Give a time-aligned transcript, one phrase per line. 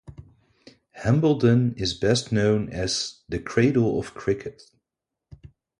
[0.95, 4.63] Hambledon is best known as the 'Cradle of Cricket'.